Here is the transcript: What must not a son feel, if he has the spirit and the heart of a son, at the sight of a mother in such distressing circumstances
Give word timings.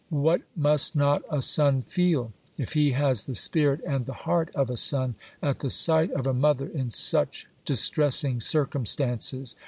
What 0.09 0.41
must 0.55 0.95
not 0.95 1.21
a 1.29 1.43
son 1.43 1.83
feel, 1.83 2.33
if 2.57 2.73
he 2.73 2.93
has 2.93 3.27
the 3.27 3.35
spirit 3.35 3.81
and 3.85 4.07
the 4.07 4.15
heart 4.25 4.49
of 4.55 4.71
a 4.71 4.75
son, 4.75 5.13
at 5.43 5.59
the 5.59 5.69
sight 5.69 6.09
of 6.13 6.25
a 6.25 6.33
mother 6.33 6.65
in 6.69 6.89
such 6.89 7.45
distressing 7.65 8.39
circumstances 8.39 9.55